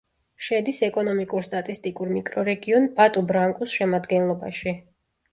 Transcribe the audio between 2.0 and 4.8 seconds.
მიკრორეგიონ პატუ-ბრანკუს შემადგენლობაში.